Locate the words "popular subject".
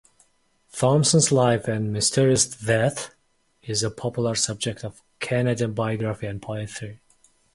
3.91-4.83